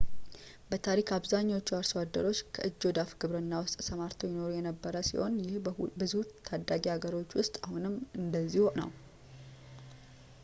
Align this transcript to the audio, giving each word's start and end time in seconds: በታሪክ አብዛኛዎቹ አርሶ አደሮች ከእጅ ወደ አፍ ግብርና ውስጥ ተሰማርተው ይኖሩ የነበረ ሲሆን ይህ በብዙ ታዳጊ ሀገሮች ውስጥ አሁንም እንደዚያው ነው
በታሪክ 0.69 1.09
አብዛኛዎቹ 1.17 1.67
አርሶ 1.79 1.91
አደሮች 2.03 2.39
ከእጅ 2.55 2.79
ወደ 2.89 2.99
አፍ 3.03 3.11
ግብርና 3.21 3.51
ውስጥ 3.63 3.73
ተሰማርተው 3.81 4.29
ይኖሩ 4.31 4.49
የነበረ 4.55 5.03
ሲሆን 5.09 5.35
ይህ 5.43 5.59
በብዙ 5.67 6.15
ታዳጊ 6.47 6.83
ሀገሮች 6.95 7.35
ውስጥ 7.41 7.55
አሁንም 7.67 7.93
እንደዚያው 8.21 8.71
ነው 8.81 8.89